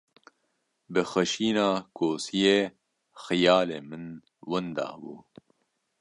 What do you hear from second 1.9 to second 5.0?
kosiyê, xiyalê min winda